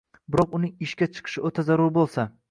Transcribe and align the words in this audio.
biroq 0.35 0.53
uning 0.59 0.71
ishga 0.85 1.07
chiqishi 1.17 1.43
o‘ta 1.49 1.65
zarur 1.69 1.93
bo‘lsa 1.99 2.27